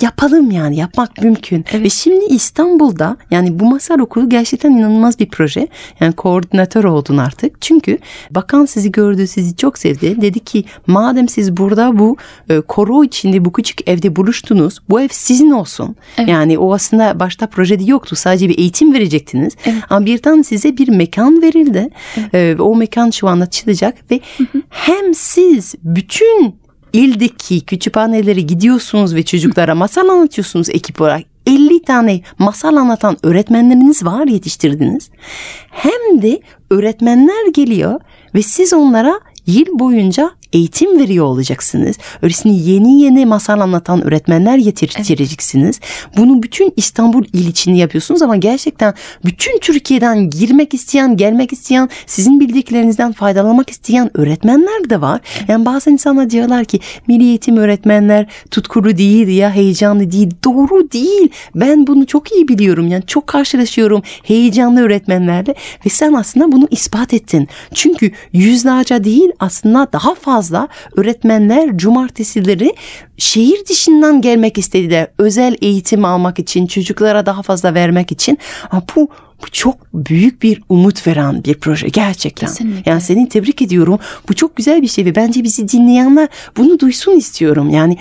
yapalım 0.00 0.50
yani 0.50 0.76
yapmak 0.76 1.22
mümkün. 1.22 1.64
Evet. 1.72 1.84
Ve 1.84 1.90
şimdi 1.90 2.24
İstanbul'da 2.24 3.16
yani 3.30 3.58
bu 3.58 3.64
masal 3.64 3.98
okulu 3.98 4.28
gerçekten 4.28 4.70
inanılmaz 4.70 5.18
bir 5.18 5.28
proje. 5.28 5.68
Yani 6.00 6.12
koordinatör 6.12 6.84
oldun 6.84 7.16
artık. 7.16 7.62
Çünkü 7.62 7.98
bakan 8.30 8.64
sizi 8.64 8.92
gördü, 8.92 9.26
sizi 9.26 9.56
çok 9.56 9.78
sevdi. 9.78 10.20
Dedi 10.20 10.40
ki 10.40 10.64
madem 10.86 11.28
siz 11.28 11.56
burada 11.56 11.98
bu 11.98 12.16
e, 12.48 12.60
koro 12.60 13.04
içinde 13.04 13.44
bu 13.44 13.52
küçük 13.52 13.88
evde 13.88 14.16
buluştunuz. 14.16 14.78
Bu 14.88 15.00
ev 15.00 15.08
sizin 15.10 15.50
olsun. 15.50 15.96
Evet. 16.18 16.28
Yani 16.28 16.58
o 16.58 16.74
aslında 16.74 17.20
başta 17.20 17.46
projede 17.46 17.84
yoktu. 17.84 18.16
Sadece 18.16 18.48
bir 18.48 18.58
eğitim 18.58 18.94
verecektiniz. 18.94 19.56
Evet. 19.64 19.82
Ama 19.90 20.06
birden 20.06 20.42
size 20.42 20.76
bir 20.76 20.88
mekan 20.88 21.42
verildi. 21.42 21.88
E, 22.34 22.56
o 22.58 22.76
mekan 22.76 23.10
şu 23.10 23.28
an 23.28 23.40
açılacak 23.40 24.10
ve 24.10 24.20
hem 24.70 25.14
siz 25.14 25.74
bütün 25.82 26.65
ildeki 26.96 27.60
kütüphaneleri 27.60 28.46
gidiyorsunuz 28.46 29.14
ve 29.14 29.22
çocuklara 29.22 29.74
masal 29.74 30.08
anlatıyorsunuz 30.08 30.70
ekip 30.70 31.00
olarak. 31.00 31.22
50 31.46 31.82
tane 31.82 32.20
masal 32.38 32.76
anlatan 32.76 33.16
öğretmenleriniz 33.22 34.04
var 34.04 34.26
yetiştirdiniz. 34.26 35.10
Hem 35.70 36.22
de 36.22 36.40
öğretmenler 36.70 37.52
geliyor 37.54 38.00
ve 38.34 38.42
siz 38.42 38.72
onlara 38.72 39.20
yıl 39.46 39.78
boyunca 39.78 40.30
eğitim 40.56 41.00
veriyor 41.00 41.24
olacaksınız. 41.24 41.96
Öylesine 42.22 42.52
yeni 42.52 43.02
yeni 43.02 43.26
masal 43.26 43.60
anlatan 43.60 44.04
öğretmenler 44.06 44.58
yetiştireceksiniz. 44.58 45.80
Bunu 46.16 46.42
bütün 46.42 46.72
İstanbul 46.76 47.24
il 47.32 47.48
içinde 47.48 47.76
yapıyorsunuz 47.76 48.22
ama 48.22 48.36
gerçekten 48.36 48.94
bütün 49.24 49.58
Türkiye'den 49.58 50.30
girmek 50.30 50.74
isteyen, 50.74 51.16
gelmek 51.16 51.52
isteyen, 51.52 51.88
sizin 52.06 52.40
bildiklerinizden 52.40 53.12
faydalanmak 53.12 53.70
isteyen 53.70 54.10
öğretmenler 54.14 54.90
de 54.90 55.00
var. 55.00 55.20
Yani 55.48 55.64
bazı 55.64 55.90
insanlar 55.90 56.30
diyorlar 56.30 56.64
ki 56.64 56.80
milli 57.08 57.24
eğitim 57.24 57.56
öğretmenler 57.56 58.26
tutkulu 58.50 58.98
değil 58.98 59.28
ya 59.28 59.50
heyecanlı 59.50 60.12
değil. 60.12 60.30
Doğru 60.44 60.92
değil. 60.92 61.28
Ben 61.54 61.86
bunu 61.86 62.06
çok 62.06 62.32
iyi 62.32 62.48
biliyorum. 62.48 62.88
Yani 62.88 63.02
çok 63.06 63.26
karşılaşıyorum 63.26 64.02
heyecanlı 64.22 64.80
öğretmenlerle 64.80 65.54
ve 65.86 65.90
sen 65.90 66.12
aslında 66.12 66.52
bunu 66.52 66.68
ispat 66.70 67.14
ettin. 67.14 67.48
Çünkü 67.74 68.10
yüzlerce 68.32 69.04
değil 69.04 69.30
aslında 69.38 69.88
daha 69.92 70.14
fazla 70.14 70.45
öğretmenler 70.96 71.76
cumartesileri 71.78 72.74
şehir 73.16 73.66
dışından 73.68 74.20
gelmek 74.20 74.58
istediler. 74.58 75.08
Özel 75.18 75.56
eğitim 75.62 76.04
almak 76.04 76.38
için, 76.38 76.66
çocuklara 76.66 77.26
daha 77.26 77.42
fazla 77.42 77.74
vermek 77.74 78.12
için. 78.12 78.38
Ama 78.70 78.82
bu 78.96 79.08
bu 79.42 79.46
çok 79.52 79.94
büyük 79.94 80.42
bir 80.42 80.62
umut 80.68 81.06
veren 81.06 81.44
bir 81.44 81.54
proje 81.54 81.88
gerçekten. 81.88 82.46
Kesinlikle. 82.46 82.90
Yani 82.90 83.00
seni 83.00 83.28
tebrik 83.28 83.62
ediyorum. 83.62 83.98
Bu 84.28 84.34
çok 84.34 84.56
güzel 84.56 84.82
bir 84.82 84.88
şey 84.88 85.04
ve 85.04 85.14
bence 85.14 85.44
bizi 85.44 85.68
dinleyenler 85.68 86.28
bunu 86.56 86.78
duysun 86.78 87.12
istiyorum. 87.12 87.70
Yani 87.70 87.98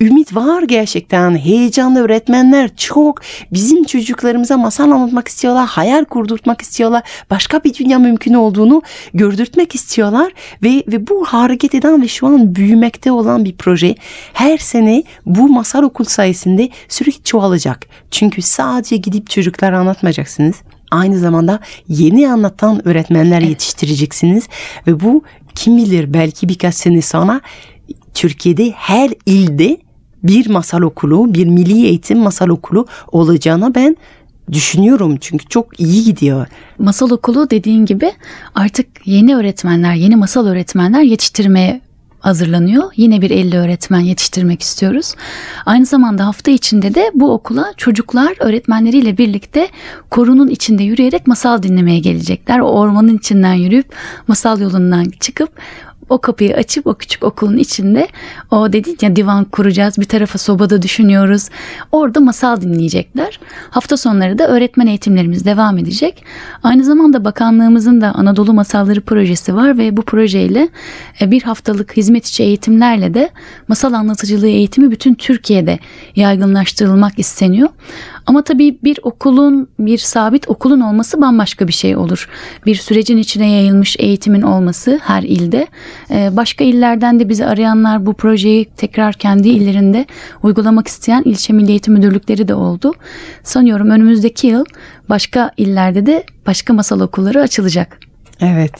ümit 0.00 0.34
var 0.34 0.62
gerçekten. 0.62 1.38
Heyecanlı 1.38 2.00
öğretmenler 2.00 2.76
çok. 2.76 3.20
Bizim 3.52 3.84
çocuklarımıza 3.84 4.56
masal 4.56 4.90
anlatmak 4.90 5.28
istiyorlar. 5.28 5.66
Hayal 5.66 6.04
kurdurtmak 6.04 6.62
istiyorlar. 6.62 7.02
Başka 7.30 7.64
bir 7.64 7.74
dünya 7.74 7.98
mümkün 7.98 8.34
olduğunu 8.34 8.82
gördürtmek 9.14 9.74
istiyorlar. 9.74 10.32
Ve, 10.62 10.84
ve 10.88 11.08
bu 11.08 11.24
hareket 11.24 11.74
eden 11.74 12.02
ve 12.02 12.08
şu 12.08 12.26
an 12.26 12.54
büyümekte 12.54 13.12
olan 13.12 13.44
bir 13.44 13.56
proje. 13.56 13.94
Her 14.32 14.58
sene 14.58 15.04
bu 15.26 15.48
masal 15.48 15.82
okul 15.82 16.04
sayesinde 16.04 16.68
sürekli 16.88 17.22
çoğalacak. 17.22 17.86
Çünkü 18.10 18.42
sadece 18.42 18.96
gidip 18.96 19.30
çocuklara 19.30 19.78
anlatmayacaksınız. 19.78 20.56
Aynı 20.90 21.18
zamanda 21.18 21.60
yeni 21.88 22.30
anlatan 22.30 22.88
öğretmenler 22.88 23.40
yetiştireceksiniz 23.40 24.48
ve 24.86 25.00
bu 25.00 25.22
kim 25.54 25.76
bilir 25.76 26.14
belki 26.14 26.48
birkaç 26.48 26.74
sene 26.74 27.02
sonra 27.02 27.40
Türkiye'de 28.14 28.70
her 28.70 29.10
ilde 29.26 29.85
bir 30.28 30.50
masal 30.50 30.82
okulu, 30.82 31.34
bir 31.34 31.46
milli 31.46 31.86
eğitim 31.86 32.18
masal 32.18 32.48
okulu 32.48 32.86
olacağına 33.12 33.74
ben 33.74 33.96
düşünüyorum 34.52 35.16
çünkü 35.20 35.46
çok 35.46 35.80
iyi 35.80 36.04
gidiyor. 36.04 36.46
Masal 36.78 37.10
okulu 37.10 37.50
dediğin 37.50 37.86
gibi 37.86 38.12
artık 38.54 38.86
yeni 39.04 39.36
öğretmenler, 39.36 39.94
yeni 39.94 40.16
masal 40.16 40.46
öğretmenler 40.46 41.00
yetiştirmeye 41.00 41.80
hazırlanıyor. 42.20 42.84
Yine 42.96 43.20
bir 43.20 43.30
50 43.30 43.58
öğretmen 43.58 44.00
yetiştirmek 44.00 44.62
istiyoruz. 44.62 45.14
Aynı 45.66 45.86
zamanda 45.86 46.26
hafta 46.26 46.50
içinde 46.50 46.94
de 46.94 47.10
bu 47.14 47.32
okula 47.32 47.72
çocuklar 47.76 48.34
öğretmenleriyle 48.40 49.18
birlikte 49.18 49.68
korunun 50.10 50.48
içinde 50.48 50.82
yürüyerek 50.82 51.26
masal 51.26 51.62
dinlemeye 51.62 51.98
gelecekler. 51.98 52.60
O 52.60 52.66
ormanın 52.66 53.18
içinden 53.18 53.54
yürüyüp 53.54 53.94
masal 54.28 54.60
yolundan 54.60 55.04
çıkıp 55.20 55.50
o 56.08 56.18
kapıyı 56.18 56.56
açıp 56.56 56.86
o 56.86 56.94
küçük 56.94 57.24
okulun 57.24 57.56
içinde 57.56 58.08
o 58.50 58.72
dedik 58.72 59.02
ya 59.02 59.16
divan 59.16 59.44
kuracağız 59.44 59.98
bir 59.98 60.04
tarafa 60.04 60.38
sobada 60.38 60.82
düşünüyoruz. 60.82 61.48
Orada 61.92 62.20
masal 62.20 62.60
dinleyecekler. 62.60 63.40
Hafta 63.70 63.96
sonları 63.96 64.38
da 64.38 64.48
öğretmen 64.48 64.86
eğitimlerimiz 64.86 65.44
devam 65.44 65.78
edecek. 65.78 66.24
Aynı 66.62 66.84
zamanda 66.84 67.24
bakanlığımızın 67.24 68.00
da 68.00 68.12
Anadolu 68.14 68.52
Masalları 68.52 69.00
projesi 69.00 69.54
var 69.54 69.78
ve 69.78 69.96
bu 69.96 70.02
projeyle 70.02 70.68
e, 71.20 71.30
bir 71.30 71.42
haftalık 71.42 71.96
hizmet 71.96 72.26
içi 72.26 72.42
eğitimlerle 72.42 73.14
de 73.14 73.30
masal 73.68 73.92
anlatıcılığı 73.92 74.48
eğitimi 74.48 74.90
bütün 74.90 75.14
Türkiye'de 75.14 75.78
yaygınlaştırılmak 76.16 77.18
isteniyor. 77.18 77.68
Ama 78.26 78.42
tabii 78.42 78.78
bir 78.84 78.98
okulun, 79.02 79.68
bir 79.78 79.98
sabit 79.98 80.48
okulun 80.48 80.80
olması 80.80 81.20
bambaşka 81.20 81.68
bir 81.68 81.72
şey 81.72 81.96
olur. 81.96 82.28
Bir 82.66 82.74
sürecin 82.74 83.16
içine 83.16 83.50
yayılmış 83.50 83.96
eğitimin 83.98 84.42
olması 84.42 85.00
her 85.02 85.22
ilde. 85.22 85.66
Ee, 86.10 86.30
Başka 86.36 86.64
illerden 86.64 87.20
de 87.20 87.28
bizi 87.28 87.46
arayanlar 87.46 88.06
bu 88.06 88.14
projeyi 88.14 88.64
tekrar 88.64 89.14
kendi 89.14 89.48
illerinde 89.48 90.06
uygulamak 90.42 90.88
isteyen 90.88 91.22
ilçe 91.24 91.52
milli 91.52 91.90
müdürlükleri 91.90 92.48
de 92.48 92.54
oldu. 92.54 92.92
Sanıyorum 93.42 93.90
önümüzdeki 93.90 94.46
yıl 94.46 94.64
başka 95.08 95.50
illerde 95.56 96.06
de 96.06 96.24
başka 96.46 96.72
masal 96.72 97.00
okulları 97.00 97.40
açılacak. 97.40 97.98
Evet. 98.40 98.72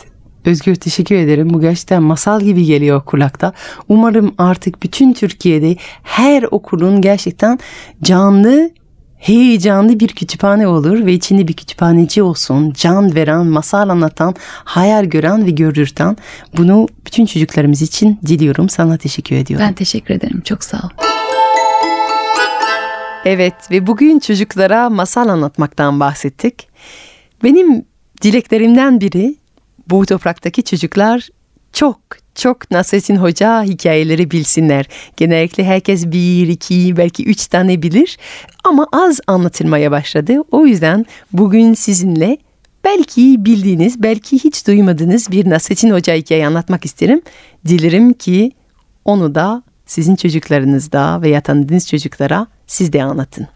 Özgür 0.44 0.74
teşekkür 0.74 1.16
ederim. 1.16 1.54
Bu 1.54 1.60
gerçekten 1.60 2.02
masal 2.02 2.40
gibi 2.40 2.64
geliyor 2.64 3.04
kulakta. 3.04 3.52
Umarım 3.88 4.34
artık 4.38 4.82
bütün 4.82 5.12
Türkiye'de 5.12 5.76
her 6.02 6.42
okulun 6.42 7.00
gerçekten 7.00 7.58
canlı 8.02 8.70
heyecanlı 9.26 10.00
bir 10.00 10.08
kütüphane 10.08 10.68
olur 10.68 11.06
ve 11.06 11.12
içinde 11.12 11.48
bir 11.48 11.52
kütüphaneci 11.52 12.22
olsun. 12.22 12.72
Can 12.76 13.14
veren, 13.14 13.46
masal 13.46 13.88
anlatan, 13.88 14.34
hayal 14.64 15.04
gören 15.04 15.46
ve 15.46 15.50
görürten. 15.50 16.16
Bunu 16.56 16.88
bütün 17.06 17.26
çocuklarımız 17.26 17.82
için 17.82 18.20
diliyorum. 18.26 18.68
Sana 18.68 18.96
teşekkür 18.96 19.36
ediyorum. 19.36 19.66
Ben 19.66 19.74
teşekkür 19.74 20.14
ederim. 20.14 20.40
Çok 20.40 20.64
sağ 20.64 20.76
ol. 20.76 20.88
Evet 23.24 23.70
ve 23.70 23.86
bugün 23.86 24.18
çocuklara 24.18 24.90
masal 24.90 25.28
anlatmaktan 25.28 26.00
bahsettik. 26.00 26.68
Benim 27.44 27.84
dileklerimden 28.22 29.00
biri 29.00 29.36
bu 29.90 30.06
topraktaki 30.06 30.62
çocuklar 30.64 31.28
çok 31.72 31.98
çok 32.36 32.70
Nasrettin 32.70 33.16
Hoca 33.16 33.62
hikayeleri 33.62 34.30
bilsinler. 34.30 34.88
Genellikle 35.16 35.64
herkes 35.64 36.06
bir, 36.06 36.48
iki, 36.48 36.96
belki 36.96 37.24
üç 37.24 37.46
tane 37.46 37.82
bilir 37.82 38.18
ama 38.64 38.86
az 38.92 39.20
anlatılmaya 39.26 39.90
başladı. 39.90 40.32
O 40.50 40.66
yüzden 40.66 41.06
bugün 41.32 41.74
sizinle 41.74 42.38
belki 42.84 43.44
bildiğiniz, 43.44 44.02
belki 44.02 44.44
hiç 44.44 44.66
duymadığınız 44.66 45.30
bir 45.30 45.50
Nasrettin 45.50 45.90
Hoca 45.90 46.14
hikaye 46.14 46.46
anlatmak 46.46 46.84
isterim. 46.84 47.22
Dilerim 47.66 48.12
ki 48.12 48.52
onu 49.04 49.34
da 49.34 49.62
sizin 49.86 50.16
çocuklarınızda 50.16 51.22
veya 51.22 51.40
tanıdığınız 51.40 51.88
çocuklara 51.88 52.46
siz 52.66 52.92
de 52.92 53.02
anlatın. 53.02 53.46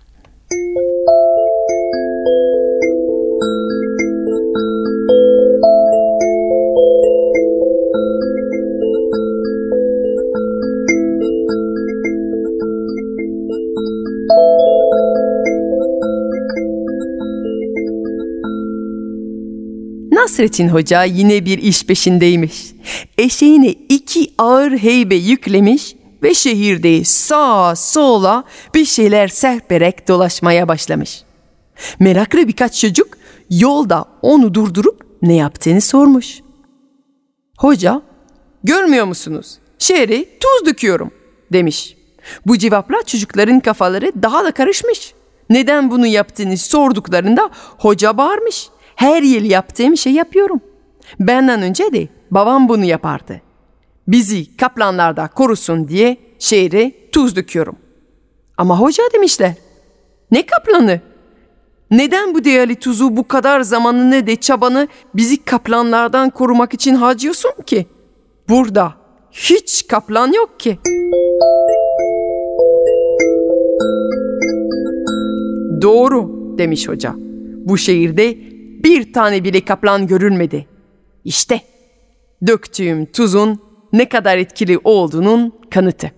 Nasrettin 20.21 20.69
Hoca 20.69 21.05
yine 21.05 21.45
bir 21.45 21.59
iş 21.59 21.87
peşindeymiş. 21.87 22.73
Eşeğine 23.19 23.71
iki 23.71 24.33
ağır 24.39 24.73
heybe 24.73 25.15
yüklemiş 25.15 25.97
ve 26.23 26.35
şehirde 26.35 27.05
sağa 27.05 27.77
sola 27.77 28.45
bir 28.75 28.85
şeyler 28.85 29.29
serperek 29.29 30.09
dolaşmaya 30.09 30.69
başlamış. 30.69 31.23
Meraklı 31.99 32.49
birkaç 32.49 32.81
çocuk 32.81 33.09
yolda 33.50 34.05
onu 34.23 34.55
durdurup 34.55 35.00
ne 35.23 35.35
yaptığını 35.35 35.81
sormuş. 35.81 36.41
Hoca, 37.59 38.03
görmüyor 38.65 39.07
musunuz? 39.07 39.59
Şehre 39.79 40.25
tuz 40.25 40.67
döküyorum 40.67 41.11
demiş. 41.53 41.97
Bu 42.47 42.59
cevapla 42.59 43.03
çocukların 43.07 43.61
kafaları 43.61 44.12
daha 44.23 44.45
da 44.45 44.53
karışmış. 44.53 45.15
Neden 45.50 45.91
bunu 45.91 46.07
yaptığını 46.07 46.57
sorduklarında 46.57 47.50
hoca 47.79 48.17
bağırmış. 48.17 48.69
Her 49.00 49.23
yıl 49.23 49.45
yaptığım 49.45 49.97
şey 49.97 50.12
yapıyorum. 50.12 50.61
Benden 51.21 51.62
önce 51.62 51.92
de 51.92 52.09
babam 52.30 52.69
bunu 52.69 52.85
yapardı. 52.85 53.40
Bizi 54.09 54.57
kaplanlarda 54.57 55.28
korusun 55.28 55.88
diye 55.88 56.16
şehre 56.38 56.92
tuz 57.12 57.37
döküyorum. 57.37 57.76
Ama 58.59 58.80
hoca 58.80 59.02
demişler. 59.14 59.54
Ne 60.30 60.47
kaplanı? 60.47 61.00
Neden 61.90 62.35
bu 62.35 62.45
değerli 62.45 62.75
tuzu 62.75 63.16
bu 63.16 63.28
kadar 63.28 63.61
zamanını 63.61 64.26
de 64.26 64.37
çabanı 64.37 64.88
bizi 65.14 65.45
kaplanlardan 65.45 66.30
korumak 66.30 66.75
için 66.75 66.95
harcıyorsun 66.95 67.52
ki? 67.66 67.87
Burada 68.49 68.95
hiç 69.33 69.87
kaplan 69.88 70.33
yok 70.33 70.61
ki. 70.61 70.78
Doğru 75.83 76.30
demiş 76.59 76.88
hoca. 76.88 77.14
Bu 77.64 77.78
şehirde 77.78 78.50
bir 78.85 79.13
tane 79.13 79.45
bile 79.45 79.65
kaplan 79.65 80.07
görülmedi. 80.07 80.67
İşte 81.25 81.61
döktüğüm 82.47 83.07
tuzun 83.07 83.61
ne 83.93 84.09
kadar 84.09 84.39
etkili 84.39 84.79
olduğunun 84.85 85.53
kanıtı. 85.71 86.11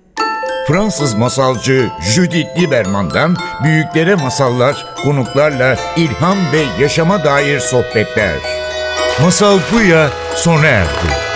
Fransız 0.68 1.14
masalcı 1.14 1.88
Judith 2.14 2.60
Lieberman'dan 2.60 3.36
büyüklere 3.64 4.14
masallar, 4.14 4.86
konuklarla 5.04 5.76
ilham 5.96 6.38
ve 6.52 6.82
yaşama 6.82 7.24
dair 7.24 7.60
sohbetler. 7.60 8.34
Masal 9.22 9.58
Buya 9.72 10.10
sona 10.34 10.66
erdi. 10.66 11.32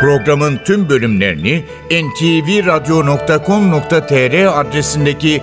Programın 0.00 0.60
tüm 0.64 0.88
bölümlerini 0.88 1.64
ntvradio.com.tr 1.90 4.60
adresindeki 4.60 5.42